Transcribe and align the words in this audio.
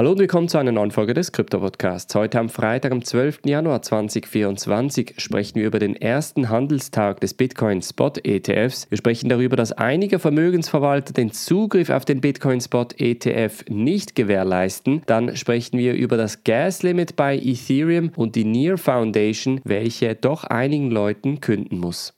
Hallo 0.00 0.12
und 0.12 0.18
willkommen 0.18 0.48
zu 0.48 0.56
einer 0.56 0.72
neuen 0.72 0.92
Folge 0.92 1.12
des 1.12 1.30
Krypto-Podcasts. 1.30 2.14
Heute 2.14 2.38
am 2.38 2.48
Freitag, 2.48 2.90
am 2.90 3.04
12. 3.04 3.40
Januar 3.44 3.82
2024, 3.82 5.16
sprechen 5.18 5.56
wir 5.56 5.66
über 5.66 5.78
den 5.78 5.94
ersten 5.94 6.48
Handelstag 6.48 7.20
des 7.20 7.34
Bitcoin 7.34 7.82
Spot 7.82 8.14
ETFs. 8.24 8.90
Wir 8.90 8.96
sprechen 8.96 9.28
darüber, 9.28 9.56
dass 9.56 9.72
einige 9.72 10.18
Vermögensverwalter 10.18 11.12
den 11.12 11.32
Zugriff 11.32 11.90
auf 11.90 12.06
den 12.06 12.22
Bitcoin 12.22 12.62
Spot 12.62 12.86
ETF 12.96 13.66
nicht 13.68 14.14
gewährleisten. 14.14 15.02
Dann 15.04 15.36
sprechen 15.36 15.78
wir 15.78 15.92
über 15.92 16.16
das 16.16 16.44
Gas 16.44 16.82
Limit 16.82 17.14
bei 17.16 17.36
Ethereum 17.36 18.10
und 18.16 18.36
die 18.36 18.46
Near 18.46 18.78
Foundation, 18.78 19.60
welche 19.64 20.14
doch 20.14 20.44
einigen 20.44 20.90
Leuten 20.90 21.42
künden 21.42 21.76
muss. 21.76 22.16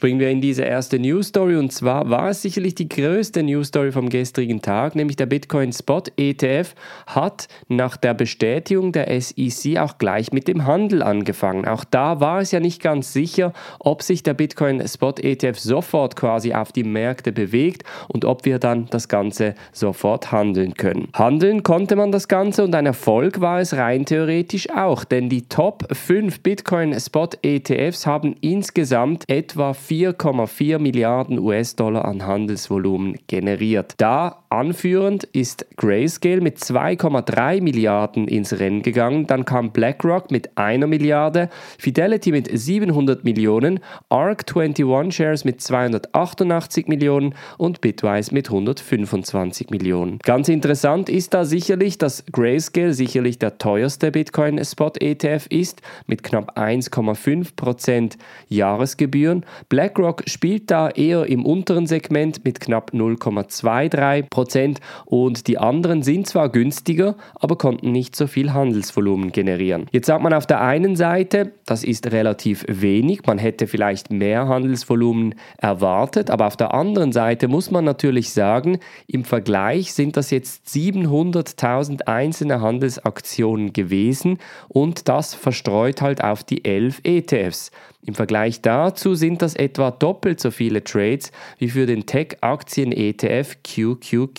Springen 0.00 0.18
wir 0.18 0.30
in 0.30 0.40
diese 0.40 0.62
erste 0.62 0.98
News 0.98 1.26
Story 1.26 1.56
und 1.56 1.74
zwar 1.74 2.08
war 2.08 2.30
es 2.30 2.40
sicherlich 2.40 2.74
die 2.74 2.88
größte 2.88 3.42
News 3.42 3.68
Story 3.68 3.92
vom 3.92 4.08
gestrigen 4.08 4.62
Tag, 4.62 4.94
nämlich 4.94 5.16
der 5.16 5.26
Bitcoin 5.26 5.74
Spot 5.74 6.04
ETF 6.16 6.74
hat 7.06 7.48
nach 7.68 7.98
der 7.98 8.14
Bestätigung 8.14 8.92
der 8.92 9.20
SEC 9.20 9.76
auch 9.76 9.98
gleich 9.98 10.32
mit 10.32 10.48
dem 10.48 10.64
Handel 10.64 11.02
angefangen. 11.02 11.68
Auch 11.68 11.84
da 11.84 12.18
war 12.18 12.40
es 12.40 12.50
ja 12.50 12.60
nicht 12.60 12.80
ganz 12.80 13.12
sicher, 13.12 13.52
ob 13.78 14.02
sich 14.02 14.22
der 14.22 14.32
Bitcoin 14.32 14.82
Spot 14.88 15.12
ETF 15.20 15.58
sofort 15.58 16.16
quasi 16.16 16.54
auf 16.54 16.72
die 16.72 16.84
Märkte 16.84 17.30
bewegt 17.30 17.82
und 18.08 18.24
ob 18.24 18.46
wir 18.46 18.58
dann 18.58 18.86
das 18.86 19.06
Ganze 19.06 19.54
sofort 19.70 20.32
handeln 20.32 20.72
können. 20.72 21.08
Handeln 21.12 21.62
konnte 21.62 21.94
man 21.94 22.10
das 22.10 22.26
Ganze 22.26 22.64
und 22.64 22.74
ein 22.74 22.86
Erfolg 22.86 23.42
war 23.42 23.60
es 23.60 23.76
rein 23.76 24.06
theoretisch 24.06 24.70
auch, 24.70 25.04
denn 25.04 25.28
die 25.28 25.42
Top 25.42 25.86
5 25.94 26.40
Bitcoin 26.40 26.98
Spot 26.98 27.28
ETFs 27.42 28.06
haben 28.06 28.34
insgesamt 28.40 29.28
etwa 29.28 29.74
4,4 29.90 30.78
Milliarden 30.78 31.38
US-Dollar 31.40 32.04
an 32.04 32.24
Handelsvolumen 32.24 33.18
generiert. 33.28 33.94
Da 34.00 34.39
anführend 34.50 35.24
ist 35.24 35.64
Grayscale 35.76 36.40
mit 36.40 36.58
2,3 36.58 37.62
Milliarden 37.62 38.26
ins 38.26 38.58
Rennen 38.58 38.82
gegangen. 38.82 39.26
Dann 39.26 39.44
kam 39.44 39.70
BlackRock 39.70 40.30
mit 40.30 40.58
einer 40.58 40.86
Milliarde, 40.86 41.48
Fidelity 41.78 42.32
mit 42.32 42.50
700 42.52 43.24
Millionen, 43.24 43.80
ARC 44.08 44.44
21 44.56 45.14
Shares 45.14 45.44
mit 45.44 45.60
288 45.60 46.88
Millionen 46.88 47.34
und 47.58 47.80
Bitwise 47.80 48.34
mit 48.34 48.48
125 48.48 49.70
Millionen. 49.70 50.18
Ganz 50.18 50.48
interessant 50.48 51.08
ist 51.08 51.32
da 51.32 51.44
sicherlich, 51.44 51.98
dass 51.98 52.24
Grayscale 52.32 52.92
sicherlich 52.92 53.38
der 53.38 53.58
teuerste 53.58 54.10
Bitcoin-Spot-ETF 54.10 55.46
ist 55.48 55.80
mit 56.06 56.24
knapp 56.24 56.58
1,5% 56.58 58.14
Jahresgebühren. 58.48 59.46
BlackRock 59.68 60.24
spielt 60.26 60.70
da 60.70 60.90
eher 60.90 61.26
im 61.26 61.46
unteren 61.46 61.86
Segment 61.86 62.44
mit 62.44 62.58
knapp 62.60 62.90
0,23 62.92 64.24
Prozent 64.40 64.80
und 65.04 65.48
die 65.48 65.58
anderen 65.58 66.02
sind 66.02 66.26
zwar 66.26 66.48
günstiger, 66.48 67.14
aber 67.34 67.58
konnten 67.58 67.92
nicht 67.92 68.16
so 68.16 68.26
viel 68.26 68.54
Handelsvolumen 68.54 69.32
generieren. 69.32 69.86
Jetzt 69.92 70.06
sagt 70.06 70.22
man 70.22 70.32
auf 70.32 70.46
der 70.46 70.62
einen 70.62 70.96
Seite, 70.96 71.52
das 71.66 71.84
ist 71.84 72.10
relativ 72.10 72.64
wenig, 72.66 73.26
man 73.26 73.36
hätte 73.36 73.66
vielleicht 73.66 74.10
mehr 74.10 74.48
Handelsvolumen 74.48 75.34
erwartet, 75.58 76.30
aber 76.30 76.46
auf 76.46 76.56
der 76.56 76.72
anderen 76.72 77.12
Seite 77.12 77.48
muss 77.48 77.70
man 77.70 77.84
natürlich 77.84 78.32
sagen, 78.32 78.78
im 79.06 79.24
Vergleich 79.24 79.92
sind 79.92 80.16
das 80.16 80.30
jetzt 80.30 80.66
700.000 80.68 82.06
einzelne 82.06 82.62
Handelsaktionen 82.62 83.74
gewesen 83.74 84.38
und 84.68 85.08
das 85.10 85.34
verstreut 85.34 86.00
halt 86.00 86.24
auf 86.24 86.44
die 86.44 86.64
11 86.64 87.00
ETFs. 87.04 87.72
Im 88.06 88.14
Vergleich 88.14 88.62
dazu 88.62 89.14
sind 89.14 89.42
das 89.42 89.54
etwa 89.54 89.90
doppelt 89.90 90.40
so 90.40 90.50
viele 90.50 90.82
Trades 90.82 91.32
wie 91.58 91.68
für 91.68 91.84
den 91.84 92.06
Tech-Aktien-ETF 92.06 93.58
QQQ. 93.62 94.29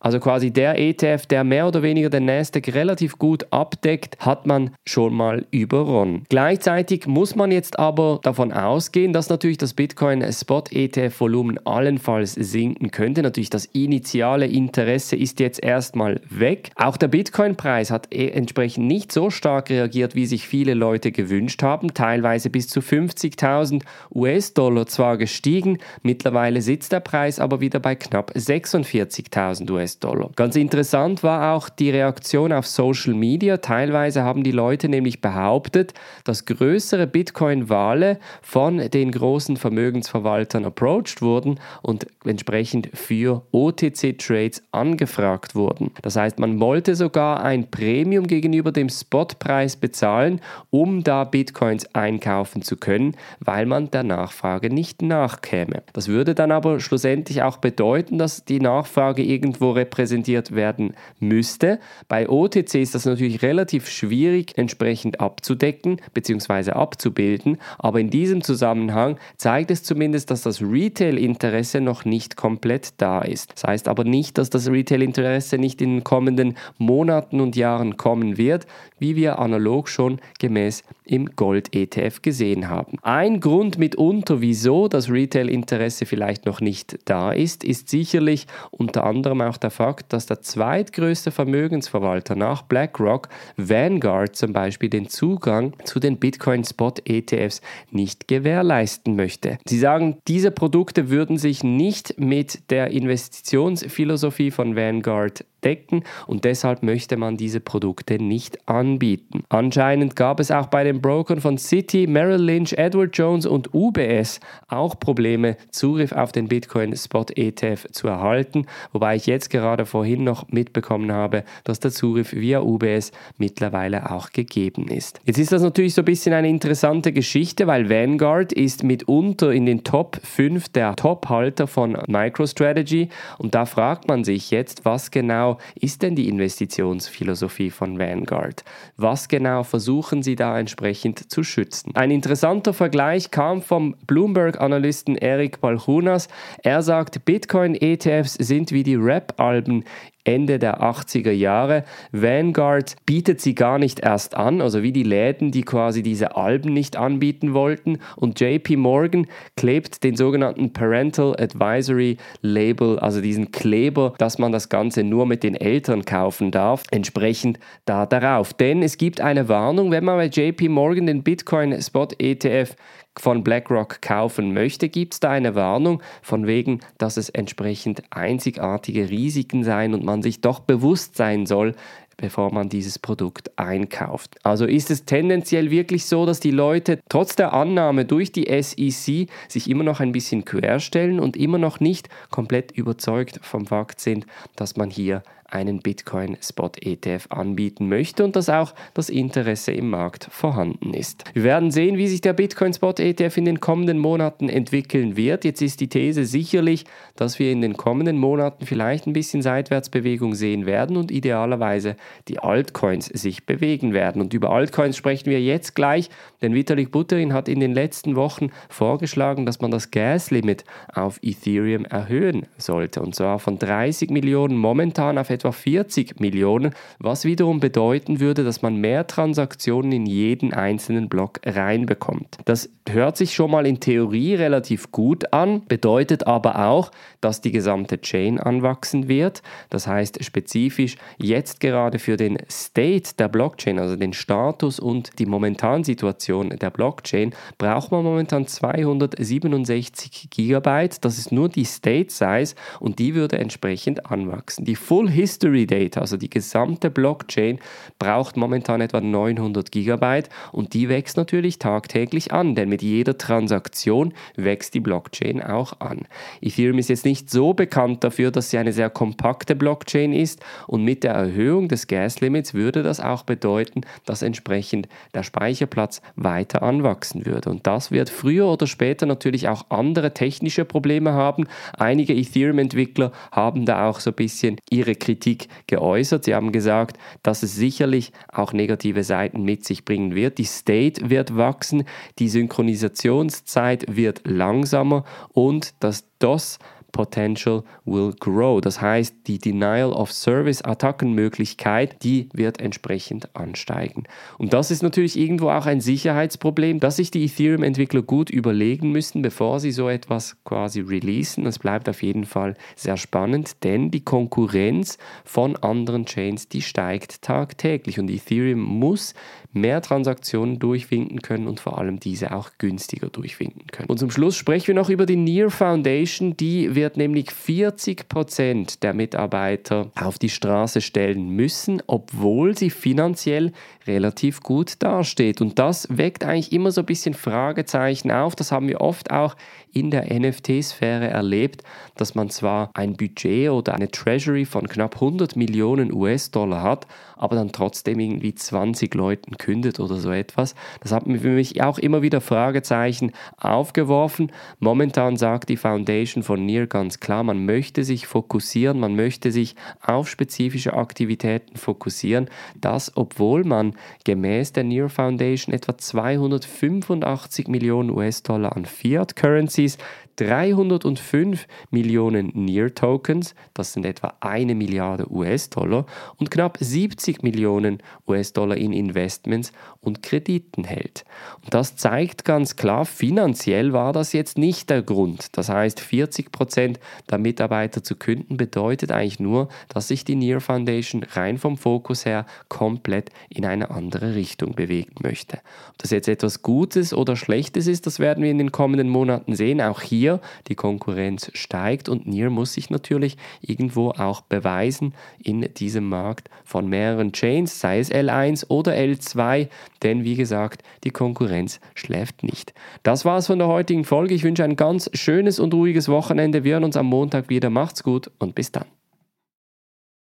Also 0.00 0.20
quasi 0.20 0.50
der 0.50 0.78
ETF, 0.78 1.26
der 1.26 1.44
mehr 1.44 1.66
oder 1.66 1.82
weniger 1.82 2.08
den 2.08 2.24
Nasdaq 2.24 2.74
relativ 2.74 3.18
gut 3.18 3.46
abdeckt, 3.50 4.16
hat 4.20 4.46
man 4.46 4.70
schon 4.86 5.14
mal 5.14 5.46
überronnen. 5.50 6.24
Gleichzeitig 6.28 7.06
muss 7.06 7.36
man 7.36 7.50
jetzt 7.50 7.78
aber 7.78 8.20
davon 8.22 8.52
ausgehen, 8.52 9.12
dass 9.12 9.28
natürlich 9.28 9.58
das 9.58 9.74
Bitcoin-Spot-ETF-Volumen 9.74 11.58
allenfalls 11.66 12.34
sinken 12.34 12.90
könnte. 12.90 13.22
Natürlich 13.22 13.50
das 13.50 13.66
initiale 13.66 14.46
Interesse 14.46 15.16
ist 15.16 15.40
jetzt 15.40 15.62
erstmal 15.62 16.20
weg. 16.30 16.70
Auch 16.76 16.96
der 16.96 17.08
Bitcoin-Preis 17.08 17.90
hat 17.90 18.08
e- 18.14 18.28
entsprechend 18.30 18.86
nicht 18.86 19.12
so 19.12 19.30
stark 19.30 19.70
reagiert, 19.70 20.14
wie 20.14 20.26
sich 20.26 20.46
viele 20.46 20.74
Leute 20.74 21.12
gewünscht 21.12 21.62
haben, 21.62 21.92
teilweise 21.92 22.50
bis 22.50 22.68
zu 22.68 22.80
5 22.80 23.10
50.000 23.10 23.82
US-Dollar 24.14 24.86
zwar 24.86 25.16
gestiegen, 25.16 25.78
mittlerweile 26.02 26.62
sitzt 26.62 26.92
der 26.92 27.00
Preis 27.00 27.38
aber 27.38 27.60
wieder 27.60 27.80
bei 27.80 27.94
knapp 27.94 28.32
46.000 28.32 29.39
US-Dollar. 29.70 30.30
Ganz 30.36 30.56
interessant 30.56 31.22
war 31.22 31.54
auch 31.54 31.68
die 31.68 31.90
Reaktion 31.90 32.52
auf 32.52 32.66
Social 32.66 33.14
Media. 33.14 33.56
Teilweise 33.56 34.22
haben 34.22 34.44
die 34.44 34.52
Leute 34.52 34.88
nämlich 34.88 35.20
behauptet, 35.20 35.94
dass 36.24 36.44
größere 36.44 37.06
Bitcoin-Wale 37.06 38.18
von 38.42 38.78
den 38.78 39.12
großen 39.12 39.56
Vermögensverwaltern 39.56 40.64
approached 40.64 41.22
wurden 41.22 41.58
und 41.82 42.06
entsprechend 42.24 42.90
für 42.94 43.42
OTC-Trades 43.52 44.62
angefragt 44.72 45.54
wurden. 45.54 45.92
Das 46.02 46.16
heißt, 46.16 46.38
man 46.38 46.60
wollte 46.60 46.94
sogar 46.94 47.42
ein 47.42 47.70
Premium 47.70 48.26
gegenüber 48.26 48.72
dem 48.72 48.88
Spotpreis 48.88 49.76
bezahlen, 49.76 50.40
um 50.70 51.02
da 51.02 51.24
Bitcoins 51.24 51.94
einkaufen 51.94 52.62
zu 52.62 52.76
können, 52.76 53.16
weil 53.40 53.66
man 53.66 53.90
der 53.90 54.02
Nachfrage 54.02 54.70
nicht 54.70 55.02
nachkäme. 55.02 55.82
Das 55.92 56.08
würde 56.08 56.34
dann 56.34 56.52
aber 56.52 56.80
schlussendlich 56.80 57.42
auch 57.42 57.56
bedeuten, 57.58 58.18
dass 58.18 58.44
die 58.44 58.60
Nachfrage 58.60 59.22
irgendwo 59.30 59.70
repräsentiert 59.70 60.54
werden 60.54 60.94
müsste. 61.20 61.78
Bei 62.08 62.28
OTC 62.28 62.74
ist 62.74 62.94
das 62.94 63.06
natürlich 63.06 63.42
relativ 63.42 63.88
schwierig 63.88 64.58
entsprechend 64.58 65.20
abzudecken 65.20 66.00
bzw. 66.12 66.72
abzubilden, 66.72 67.58
aber 67.78 68.00
in 68.00 68.10
diesem 68.10 68.42
Zusammenhang 68.42 69.16
zeigt 69.36 69.70
es 69.70 69.82
zumindest, 69.82 70.30
dass 70.30 70.42
das 70.42 70.60
Retail-Interesse 70.60 71.80
noch 71.80 72.04
nicht 72.04 72.36
komplett 72.36 72.94
da 72.98 73.22
ist. 73.22 73.52
Das 73.54 73.64
heißt 73.64 73.88
aber 73.88 74.04
nicht, 74.04 74.38
dass 74.38 74.50
das 74.50 74.68
Retail-Interesse 74.68 75.58
nicht 75.58 75.80
in 75.80 75.96
den 75.96 76.04
kommenden 76.04 76.56
Monaten 76.78 77.40
und 77.40 77.56
Jahren 77.56 77.96
kommen 77.96 78.36
wird, 78.36 78.66
wie 78.98 79.16
wir 79.16 79.38
analog 79.38 79.88
schon 79.88 80.20
gemäß 80.38 80.82
im 81.04 81.34
Gold-ETF 81.34 82.22
gesehen 82.22 82.68
haben. 82.68 82.98
Ein 83.02 83.40
Grund 83.40 83.78
mitunter, 83.78 84.40
wieso 84.40 84.88
das 84.88 85.10
Retail-Interesse 85.10 86.06
vielleicht 86.06 86.46
noch 86.46 86.60
nicht 86.60 86.98
da 87.04 87.32
ist, 87.32 87.64
ist 87.64 87.88
sicherlich 87.88 88.46
unter 88.70 89.04
anderem 89.04 89.19
auch 89.26 89.56
der 89.56 89.70
Fakt, 89.70 90.12
dass 90.12 90.26
der 90.26 90.40
zweitgrößte 90.40 91.30
Vermögensverwalter 91.30 92.36
nach 92.36 92.62
BlackRock, 92.62 93.28
Vanguard 93.56 94.36
zum 94.36 94.52
Beispiel, 94.52 94.88
den 94.88 95.08
Zugang 95.08 95.74
zu 95.84 96.00
den 96.00 96.18
Bitcoin-Spot-ETFs 96.18 97.60
nicht 97.90 98.28
gewährleisten 98.28 99.16
möchte. 99.16 99.58
Sie 99.66 99.78
sagen, 99.78 100.18
diese 100.28 100.50
Produkte 100.50 101.10
würden 101.10 101.38
sich 101.38 101.62
nicht 101.64 102.18
mit 102.18 102.70
der 102.70 102.90
Investitionsphilosophie 102.90 104.50
von 104.50 104.76
Vanguard 104.76 105.44
decken 105.64 106.04
und 106.26 106.44
deshalb 106.44 106.82
möchte 106.82 107.16
man 107.16 107.36
diese 107.36 107.60
Produkte 107.60 108.22
nicht 108.22 108.68
anbieten. 108.68 109.44
Anscheinend 109.48 110.16
gab 110.16 110.40
es 110.40 110.50
auch 110.50 110.66
bei 110.66 110.84
den 110.84 111.00
Brokern 111.00 111.40
von 111.40 111.58
Citi, 111.58 112.06
Merrill 112.06 112.42
Lynch, 112.42 112.72
Edward 112.74 113.16
Jones 113.16 113.46
und 113.46 113.74
UBS 113.74 114.40
auch 114.68 114.98
Probleme, 114.98 115.56
Zugriff 115.70 116.12
auf 116.12 116.32
den 116.32 116.48
Bitcoin 116.48 116.96
Spot 116.96 117.26
ETF 117.34 117.86
zu 117.92 118.08
erhalten, 118.08 118.66
wobei 118.92 119.16
ich 119.16 119.26
jetzt 119.26 119.50
gerade 119.50 119.86
vorhin 119.86 120.24
noch 120.24 120.48
mitbekommen 120.48 121.12
habe, 121.12 121.44
dass 121.64 121.80
der 121.80 121.90
Zugriff 121.90 122.32
via 122.32 122.60
UBS 122.60 123.12
mittlerweile 123.38 124.10
auch 124.10 124.30
gegeben 124.30 124.88
ist. 124.88 125.20
Jetzt 125.24 125.38
ist 125.38 125.52
das 125.52 125.62
natürlich 125.62 125.94
so 125.94 126.02
ein 126.02 126.06
bisschen 126.06 126.32
eine 126.32 126.48
interessante 126.48 127.12
Geschichte, 127.12 127.66
weil 127.66 127.88
Vanguard 127.88 128.52
ist 128.52 128.84
mitunter 128.84 129.52
in 129.52 129.66
den 129.66 129.84
Top 129.84 130.20
5 130.22 130.68
der 130.70 130.96
Top-Halter 130.96 131.66
von 131.66 131.96
MicroStrategy 132.06 133.08
und 133.38 133.54
da 133.54 133.66
fragt 133.66 134.08
man 134.08 134.24
sich 134.24 134.50
jetzt, 134.50 134.84
was 134.84 135.10
genau 135.10 135.49
genau 135.50 135.58
ist 135.74 136.02
denn 136.02 136.14
die 136.14 136.28
Investitionsphilosophie 136.28 137.70
von 137.70 137.98
Vanguard? 137.98 138.64
Was 138.96 139.28
genau 139.28 139.62
versuchen 139.62 140.22
sie 140.22 140.36
da 140.36 140.58
entsprechend 140.58 141.30
zu 141.30 141.42
schützen? 141.42 141.94
Ein 141.94 142.10
interessanter 142.10 142.72
Vergleich 142.72 143.30
kam 143.30 143.62
vom 143.62 143.96
Bloomberg-Analysten 144.06 145.16
Eric 145.16 145.60
Balchunas. 145.60 146.28
Er 146.62 146.82
sagt, 146.82 147.24
Bitcoin-ETFs 147.24 148.34
sind 148.34 148.72
wie 148.72 148.82
die 148.82 148.96
Rap-Alben 148.96 149.84
Ende 150.24 150.58
der 150.58 150.80
80er 150.82 151.30
Jahre. 151.30 151.84
Vanguard 152.12 152.96
bietet 153.06 153.40
sie 153.40 153.54
gar 153.54 153.78
nicht 153.78 154.00
erst 154.00 154.36
an, 154.36 154.60
also 154.60 154.82
wie 154.82 154.92
die 154.92 155.02
Läden, 155.02 155.50
die 155.50 155.62
quasi 155.62 156.02
diese 156.02 156.36
Alben 156.36 156.72
nicht 156.72 156.96
anbieten 156.96 157.54
wollten. 157.54 157.98
Und 158.16 158.38
JP 158.40 158.76
Morgan 158.76 159.26
klebt 159.56 160.04
den 160.04 160.16
sogenannten 160.16 160.72
Parental 160.72 161.34
Advisory 161.38 162.18
Label, 162.42 162.98
also 162.98 163.20
diesen 163.20 163.50
Kleber, 163.50 164.14
dass 164.18 164.38
man 164.38 164.52
das 164.52 164.68
Ganze 164.68 165.02
nur 165.02 165.26
mit 165.26 165.42
den 165.42 165.54
Eltern 165.54 166.04
kaufen 166.04 166.50
darf, 166.50 166.84
entsprechend 166.90 167.58
da 167.84 168.06
darauf. 168.06 168.52
Denn 168.52 168.82
es 168.82 168.98
gibt 168.98 169.20
eine 169.20 169.48
Warnung, 169.48 169.90
wenn 169.90 170.04
man 170.04 170.16
bei 170.16 170.26
JP 170.26 170.68
Morgan 170.68 171.06
den 171.06 171.22
Bitcoin 171.22 171.80
Spot 171.80 172.08
ETF 172.18 172.76
von 173.20 173.44
BlackRock 173.44 174.00
kaufen 174.00 174.52
möchte, 174.54 174.88
gibt 174.88 175.14
es 175.14 175.20
da 175.20 175.30
eine 175.30 175.54
Warnung 175.54 176.02
von 176.22 176.46
wegen, 176.46 176.80
dass 176.98 177.16
es 177.16 177.28
entsprechend 177.28 178.02
einzigartige 178.10 179.10
Risiken 179.10 179.64
seien 179.64 179.94
und 179.94 180.04
man 180.04 180.22
sich 180.22 180.40
doch 180.40 180.60
bewusst 180.60 181.16
sein 181.16 181.46
soll, 181.46 181.74
bevor 182.20 182.52
man 182.52 182.68
dieses 182.68 182.98
Produkt 182.98 183.50
einkauft. 183.58 184.36
Also 184.42 184.66
ist 184.66 184.90
es 184.90 185.06
tendenziell 185.06 185.70
wirklich 185.70 186.04
so, 186.04 186.26
dass 186.26 186.38
die 186.38 186.50
Leute 186.50 187.00
trotz 187.08 187.34
der 187.34 187.52
Annahme 187.54 188.04
durch 188.04 188.30
die 188.30 188.46
SEC 188.62 189.28
sich 189.48 189.70
immer 189.70 189.84
noch 189.84 190.00
ein 190.00 190.12
bisschen 190.12 190.44
querstellen 190.44 191.18
und 191.18 191.36
immer 191.36 191.58
noch 191.58 191.80
nicht 191.80 192.08
komplett 192.30 192.72
überzeugt 192.72 193.40
vom 193.42 193.66
Fakt 193.66 194.00
sind, 194.00 194.26
dass 194.54 194.76
man 194.76 194.90
hier 194.90 195.22
einen 195.50 195.80
Bitcoin-Spot-ETF 195.80 197.26
anbieten 197.30 197.88
möchte 197.88 198.24
und 198.24 198.36
dass 198.36 198.48
auch 198.48 198.74
das 198.94 199.10
Interesse 199.10 199.72
im 199.72 199.90
Markt 199.90 200.28
vorhanden 200.30 200.94
ist. 200.94 201.24
Wir 201.34 201.42
werden 201.42 201.70
sehen, 201.70 201.96
wie 201.96 202.08
sich 202.08 202.20
der 202.20 202.32
Bitcoin-Spot-ETF 202.32 203.36
in 203.36 203.44
den 203.44 203.60
kommenden 203.60 203.98
Monaten 203.98 204.48
entwickeln 204.48 205.16
wird. 205.16 205.44
Jetzt 205.44 205.62
ist 205.62 205.80
die 205.80 205.88
These 205.88 206.24
sicherlich, 206.24 206.84
dass 207.16 207.38
wir 207.38 207.52
in 207.52 207.60
den 207.60 207.76
kommenden 207.76 208.18
Monaten 208.18 208.66
vielleicht 208.66 209.06
ein 209.06 209.12
bisschen 209.12 209.42
Seitwärtsbewegung 209.42 210.34
sehen 210.34 210.66
werden 210.66 210.96
und 210.96 211.10
idealerweise 211.10 211.96
die 212.28 212.38
Altcoins 212.38 213.06
sich 213.06 213.46
bewegen 213.46 213.92
werden. 213.92 214.22
Und 214.22 214.34
über 214.34 214.50
Altcoins 214.50 214.96
sprechen 214.96 215.30
wir 215.30 215.40
jetzt 215.40 215.74
gleich, 215.74 216.10
denn 216.42 216.54
Vitalik 216.54 216.92
Buterin 216.92 217.32
hat 217.32 217.48
in 217.48 217.60
den 217.60 217.74
letzten 217.74 218.16
Wochen 218.16 218.50
vorgeschlagen, 218.68 219.46
dass 219.46 219.60
man 219.60 219.70
das 219.70 219.90
Gas-Limit 219.90 220.64
auf 220.92 221.18
Ethereum 221.22 221.84
erhöhen 221.84 222.46
sollte. 222.56 223.00
Und 223.02 223.14
zwar 223.14 223.38
von 223.38 223.58
30 223.58 224.10
Millionen 224.10 224.56
momentan 224.56 225.18
auf 225.18 225.30
etwa 225.30 225.39
40 225.42 226.20
Millionen, 226.20 226.74
was 226.98 227.24
wiederum 227.24 227.60
bedeuten 227.60 228.20
würde, 228.20 228.44
dass 228.44 228.62
man 228.62 228.76
mehr 228.76 229.06
Transaktionen 229.06 229.92
in 229.92 230.06
jeden 230.06 230.52
einzelnen 230.52 231.08
Block 231.08 231.40
reinbekommt. 231.44 232.38
Das 232.44 232.70
hört 232.88 233.16
sich 233.16 233.34
schon 233.34 233.50
mal 233.50 233.66
in 233.66 233.80
Theorie 233.80 234.34
relativ 234.34 234.92
gut 234.92 235.32
an, 235.32 235.62
bedeutet 235.66 236.26
aber 236.26 236.66
auch, 236.66 236.90
dass 237.20 237.40
die 237.40 237.52
gesamte 237.52 238.00
Chain 238.00 238.38
anwachsen 238.38 239.08
wird. 239.08 239.42
Das 239.68 239.86
heißt 239.86 240.22
spezifisch 240.24 240.96
jetzt 241.18 241.60
gerade 241.60 241.98
für 241.98 242.16
den 242.16 242.38
State 242.50 243.14
der 243.18 243.28
Blockchain, 243.28 243.78
also 243.78 243.96
den 243.96 244.12
Status 244.12 244.78
und 244.80 245.18
die 245.18 245.26
momentane 245.26 245.84
Situation 245.84 246.50
der 246.50 246.70
Blockchain, 246.70 247.34
braucht 247.58 247.90
man 247.92 248.04
momentan 248.04 248.46
267 248.46 250.28
Gigabyte. 250.30 251.04
Das 251.04 251.18
ist 251.18 251.32
nur 251.32 251.48
die 251.48 251.64
State 251.64 252.10
Size 252.10 252.54
und 252.80 252.98
die 252.98 253.14
würde 253.14 253.38
entsprechend 253.38 254.10
anwachsen. 254.10 254.64
Die 254.64 254.76
Full 254.76 255.08
History 255.10 255.29
Data, 255.38 256.00
also 256.00 256.16
die 256.16 256.30
gesamte 256.30 256.90
Blockchain, 256.90 257.58
braucht 257.98 258.36
momentan 258.36 258.80
etwa 258.80 259.00
900 259.00 259.70
Gigabyte 259.70 260.28
und 260.52 260.74
die 260.74 260.88
wächst 260.88 261.16
natürlich 261.16 261.58
tagtäglich 261.58 262.32
an, 262.32 262.54
denn 262.54 262.68
mit 262.68 262.82
jeder 262.82 263.18
Transaktion 263.18 264.12
wächst 264.36 264.74
die 264.74 264.80
Blockchain 264.80 265.42
auch 265.42 265.80
an. 265.80 266.06
Ethereum 266.40 266.78
ist 266.78 266.88
jetzt 266.88 267.04
nicht 267.04 267.30
so 267.30 267.54
bekannt 267.54 268.04
dafür, 268.04 268.30
dass 268.30 268.50
sie 268.50 268.58
eine 268.58 268.72
sehr 268.72 268.90
kompakte 268.90 269.54
Blockchain 269.54 270.12
ist 270.12 270.40
und 270.66 270.84
mit 270.84 271.04
der 271.04 271.12
Erhöhung 271.12 271.68
des 271.68 271.86
Gas-Limits 271.86 272.54
würde 272.54 272.82
das 272.82 273.00
auch 273.00 273.22
bedeuten, 273.22 273.82
dass 274.06 274.22
entsprechend 274.22 274.88
der 275.14 275.22
Speicherplatz 275.22 276.02
weiter 276.16 276.62
anwachsen 276.62 277.26
würde. 277.26 277.50
Und 277.50 277.66
das 277.66 277.90
wird 277.90 278.10
früher 278.10 278.46
oder 278.46 278.66
später 278.66 279.06
natürlich 279.06 279.48
auch 279.48 279.66
andere 279.70 280.14
technische 280.14 280.64
Probleme 280.64 281.12
haben. 281.12 281.46
Einige 281.76 282.14
Ethereum-Entwickler 282.14 283.12
haben 283.32 283.66
da 283.66 283.88
auch 283.88 284.00
so 284.00 284.10
ein 284.10 284.16
bisschen 284.16 284.56
ihre 284.70 284.94
Kritik 284.94 285.19
geäußert. 285.66 286.24
Sie 286.24 286.34
haben 286.34 286.52
gesagt, 286.52 286.98
dass 287.22 287.42
es 287.42 287.54
sicherlich 287.54 288.12
auch 288.32 288.52
negative 288.52 289.04
Seiten 289.04 289.42
mit 289.42 289.64
sich 289.64 289.84
bringen 289.84 290.14
wird. 290.14 290.38
Die 290.38 290.44
State 290.44 291.10
wird 291.10 291.36
wachsen, 291.36 291.84
die 292.18 292.28
Synchronisationszeit 292.28 293.84
wird 293.96 294.22
langsamer 294.24 295.04
und 295.32 295.74
das 295.80 296.04
DOS 296.18 296.58
Potential 296.92 297.62
will 297.84 298.12
grow. 298.18 298.60
Das 298.60 298.80
heißt, 298.80 299.14
die 299.26 299.38
Denial 299.38 299.92
of 299.92 300.12
Service 300.12 300.62
Attackenmöglichkeit, 300.62 302.02
die 302.02 302.28
wird 302.32 302.60
entsprechend 302.60 303.34
ansteigen. 303.36 304.04
Und 304.38 304.52
das 304.52 304.70
ist 304.70 304.82
natürlich 304.82 305.18
irgendwo 305.18 305.50
auch 305.50 305.66
ein 305.66 305.80
Sicherheitsproblem, 305.80 306.80
das 306.80 306.96
sich 306.96 307.10
die 307.10 307.24
Ethereum-Entwickler 307.24 308.02
gut 308.02 308.30
überlegen 308.30 308.92
müssen, 308.92 309.22
bevor 309.22 309.60
sie 309.60 309.72
so 309.72 309.88
etwas 309.88 310.36
quasi 310.44 310.80
releasen. 310.80 311.46
Es 311.46 311.58
bleibt 311.58 311.88
auf 311.88 312.02
jeden 312.02 312.24
Fall 312.24 312.54
sehr 312.76 312.96
spannend, 312.96 313.64
denn 313.64 313.90
die 313.90 314.04
Konkurrenz 314.04 314.98
von 315.24 315.56
anderen 315.56 316.06
Chains, 316.06 316.48
die 316.48 316.62
steigt 316.62 317.22
tagtäglich 317.22 317.98
und 317.98 318.10
Ethereum 318.10 318.60
muss 318.60 319.14
mehr 319.52 319.82
Transaktionen 319.82 320.58
durchwinken 320.58 321.22
können 321.22 321.48
und 321.48 321.60
vor 321.60 321.78
allem 321.78 321.98
diese 321.98 322.32
auch 322.32 322.50
günstiger 322.58 323.08
durchwinken 323.08 323.66
können. 323.72 323.88
Und 323.88 323.98
zum 323.98 324.10
Schluss 324.10 324.36
sprechen 324.36 324.68
wir 324.68 324.74
noch 324.74 324.90
über 324.90 325.06
die 325.06 325.16
Near 325.16 325.50
Foundation. 325.50 326.36
Die 326.36 326.74
wird 326.80 326.96
nämlich 326.96 327.30
40 327.30 328.08
Prozent 328.08 328.82
der 328.82 328.94
Mitarbeiter 328.94 329.90
auf 330.00 330.18
die 330.18 330.30
Straße 330.30 330.80
stellen 330.80 331.28
müssen, 331.28 331.82
obwohl 331.86 332.56
sie 332.56 332.70
finanziell 332.70 333.52
relativ 333.90 334.40
gut 334.40 334.82
dasteht. 334.82 335.40
Und 335.40 335.58
das 335.58 335.88
weckt 335.90 336.24
eigentlich 336.24 336.52
immer 336.52 336.70
so 336.70 336.82
ein 336.82 336.86
bisschen 336.86 337.14
Fragezeichen 337.14 338.10
auf. 338.10 338.36
Das 338.36 338.52
haben 338.52 338.68
wir 338.68 338.80
oft 338.80 339.10
auch 339.10 339.36
in 339.72 339.90
der 339.90 340.12
NFT-Sphäre 340.12 341.08
erlebt, 341.08 341.62
dass 341.96 342.14
man 342.14 342.30
zwar 342.30 342.70
ein 342.74 342.96
Budget 342.96 343.50
oder 343.50 343.74
eine 343.74 343.90
Treasury 343.90 344.44
von 344.44 344.68
knapp 344.68 344.96
100 344.96 345.36
Millionen 345.36 345.92
US-Dollar 345.92 346.62
hat, 346.62 346.86
aber 347.16 347.36
dann 347.36 347.52
trotzdem 347.52 348.00
irgendwie 348.00 348.34
20 348.34 348.94
Leuten 348.94 349.36
kündet 349.36 349.78
oder 349.78 349.96
so 349.96 350.10
etwas. 350.10 350.54
Das 350.80 350.92
hat 350.92 351.04
für 351.04 351.28
mich 351.28 351.62
auch 351.62 351.78
immer 351.78 352.02
wieder 352.02 352.20
Fragezeichen 352.20 353.12
aufgeworfen. 353.36 354.32
Momentan 354.58 355.16
sagt 355.16 355.48
die 355.48 355.56
Foundation 355.56 356.22
von 356.22 356.44
NIR 356.44 356.66
ganz 356.66 357.00
klar, 357.00 357.22
man 357.22 357.44
möchte 357.44 357.84
sich 357.84 358.06
fokussieren, 358.06 358.80
man 358.80 358.96
möchte 358.96 359.30
sich 359.30 359.54
auf 359.82 360.08
spezifische 360.08 360.74
Aktivitäten 360.74 361.56
fokussieren. 361.56 362.28
Das, 362.60 362.96
obwohl 362.96 363.44
man 363.44 363.74
gemäß 364.04 364.52
der 364.52 364.64
NIR 364.64 364.88
Foundation 364.88 365.54
etwa 365.54 365.76
285 365.76 367.48
Millionen 367.48 367.90
US-Dollar 367.90 368.56
an 368.56 368.64
Fiat 368.64 369.16
Currencies 369.16 369.78
305 370.20 371.46
Millionen 371.70 372.30
NEAR-Tokens, 372.34 373.34
das 373.54 373.72
sind 373.72 373.86
etwa 373.86 374.14
eine 374.20 374.54
Milliarde 374.54 375.10
US-Dollar, 375.10 375.86
und 376.18 376.30
knapp 376.30 376.58
70 376.60 377.22
Millionen 377.22 377.78
US-Dollar 378.06 378.56
in 378.56 378.72
Investments 378.72 379.52
und 379.80 380.02
Krediten 380.02 380.64
hält. 380.64 381.04
Und 381.42 381.54
das 381.54 381.76
zeigt 381.76 382.24
ganz 382.24 382.56
klar, 382.56 382.84
finanziell 382.84 383.72
war 383.72 383.92
das 383.92 384.12
jetzt 384.12 384.36
nicht 384.36 384.68
der 384.68 384.82
Grund. 384.82 385.28
Das 385.38 385.48
heißt, 385.48 385.80
40 385.80 386.32
Prozent 386.32 386.80
der 387.10 387.18
Mitarbeiter 387.18 387.82
zu 387.82 387.96
künden 387.96 388.36
bedeutet 388.36 388.92
eigentlich 388.92 389.20
nur, 389.20 389.48
dass 389.68 389.88
sich 389.88 390.04
die 390.04 390.16
NEAR 390.16 390.40
Foundation 390.40 391.02
rein 391.02 391.38
vom 391.38 391.56
Fokus 391.56 392.04
her 392.04 392.26
komplett 392.48 393.10
in 393.30 393.46
eine 393.46 393.70
andere 393.70 394.14
Richtung 394.14 394.54
bewegen 394.54 394.94
möchte. 395.02 395.38
Ob 395.70 395.78
das 395.78 395.90
jetzt 395.90 396.08
etwas 396.08 396.42
Gutes 396.42 396.92
oder 396.92 397.16
Schlechtes 397.16 397.66
ist, 397.66 397.86
das 397.86 397.98
werden 398.00 398.22
wir 398.22 398.30
in 398.30 398.38
den 398.38 398.52
kommenden 398.52 398.88
Monaten 398.88 399.34
sehen. 399.34 399.60
Auch 399.60 399.80
hier 399.80 400.09
Nier, 400.10 400.20
die 400.48 400.54
Konkurrenz 400.54 401.30
steigt 401.34 401.88
und 401.88 402.06
Nier 402.06 402.30
muss 402.30 402.54
sich 402.54 402.70
natürlich 402.70 403.16
irgendwo 403.40 403.90
auch 403.90 404.22
beweisen 404.22 404.94
in 405.22 405.48
diesem 405.54 405.88
Markt 405.88 406.28
von 406.44 406.68
mehreren 406.68 407.12
Chains, 407.12 407.60
sei 407.60 407.78
es 407.78 407.92
L1 407.92 408.46
oder 408.48 408.72
L2, 408.72 409.48
denn 409.82 410.04
wie 410.04 410.16
gesagt, 410.16 410.62
die 410.84 410.90
Konkurrenz 410.90 411.60
schläft 411.74 412.22
nicht. 412.22 412.52
Das 412.82 413.04
war's 413.04 413.28
von 413.28 413.38
der 413.38 413.48
heutigen 413.48 413.84
Folge. 413.84 414.14
Ich 414.14 414.24
wünsche 414.24 414.44
ein 414.44 414.56
ganz 414.56 414.90
schönes 414.94 415.38
und 415.38 415.54
ruhiges 415.54 415.88
Wochenende. 415.88 416.44
Wir 416.44 416.54
hören 416.54 416.64
uns 416.64 416.76
am 416.76 416.86
Montag 416.86 417.28
wieder. 417.28 417.50
Macht's 417.50 417.82
gut 417.82 418.10
und 418.18 418.34
bis 418.34 418.52
dann. 418.52 418.79